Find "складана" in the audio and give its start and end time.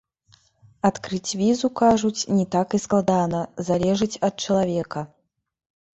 2.85-3.41